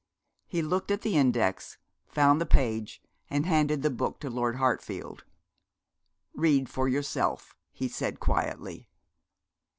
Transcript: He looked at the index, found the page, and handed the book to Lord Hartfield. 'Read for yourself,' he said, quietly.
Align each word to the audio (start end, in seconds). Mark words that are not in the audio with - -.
He 0.47 0.63
looked 0.63 0.89
at 0.89 1.01
the 1.01 1.15
index, 1.15 1.77
found 2.07 2.41
the 2.41 2.47
page, 2.47 3.03
and 3.29 3.45
handed 3.45 3.83
the 3.83 3.91
book 3.91 4.19
to 4.21 4.31
Lord 4.31 4.55
Hartfield. 4.55 5.25
'Read 6.33 6.67
for 6.69 6.87
yourself,' 6.89 7.55
he 7.71 7.87
said, 7.87 8.19
quietly. 8.19 8.89